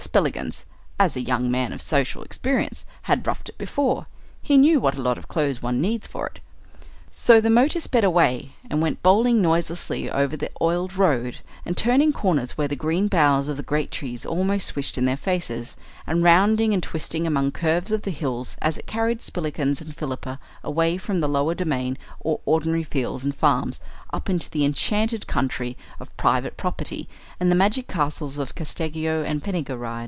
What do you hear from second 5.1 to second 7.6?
of clothes one needs for it. So the